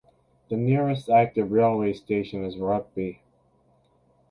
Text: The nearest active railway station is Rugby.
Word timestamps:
The 0.49 0.57
nearest 0.57 1.11
active 1.11 1.51
railway 1.51 1.93
station 1.93 2.43
is 2.43 2.57
Rugby. 2.57 3.21